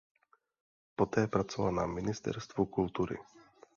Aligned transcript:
Poté 0.95 1.27
pracoval 1.27 1.71
na 1.71 1.85
Ministerstvu 1.85 2.65
kultury. 2.65 3.17